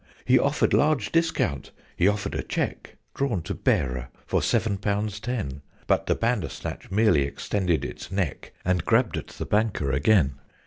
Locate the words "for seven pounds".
4.25-5.19